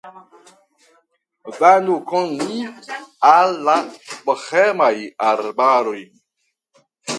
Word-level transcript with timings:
Venu 1.57 1.97
kun 2.11 2.27
ni 2.39 2.57
al 3.33 3.53
la 3.69 3.77
bohemaj 4.25 4.93
arbaroj! 5.29 5.99